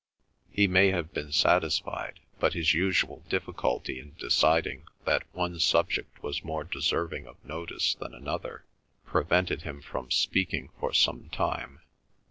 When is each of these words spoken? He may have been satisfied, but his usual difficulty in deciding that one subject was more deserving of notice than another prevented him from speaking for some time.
He 0.49 0.65
may 0.67 0.89
have 0.89 1.13
been 1.13 1.31
satisfied, 1.31 2.21
but 2.39 2.53
his 2.55 2.73
usual 2.73 3.23
difficulty 3.29 3.99
in 3.99 4.15
deciding 4.17 4.87
that 5.05 5.27
one 5.31 5.59
subject 5.59 6.23
was 6.23 6.43
more 6.43 6.63
deserving 6.63 7.27
of 7.27 7.37
notice 7.45 7.93
than 7.93 8.15
another 8.15 8.65
prevented 9.05 9.61
him 9.61 9.79
from 9.79 10.09
speaking 10.09 10.71
for 10.79 10.91
some 10.91 11.29
time. 11.29 11.81